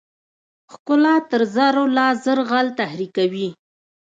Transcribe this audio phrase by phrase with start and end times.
[0.73, 3.47] ښکلا تر زرو لا ژر غل تحریکوي.